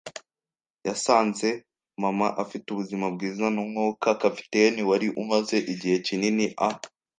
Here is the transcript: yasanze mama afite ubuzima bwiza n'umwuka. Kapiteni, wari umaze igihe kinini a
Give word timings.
yasanze 0.87 1.47
mama 2.03 2.27
afite 2.43 2.65
ubuzima 2.69 3.05
bwiza 3.15 3.45
n'umwuka. 3.55 4.07
Kapiteni, 4.23 4.79
wari 4.89 5.07
umaze 5.21 5.57
igihe 5.73 5.97
kinini 6.05 6.45
a 6.67 6.69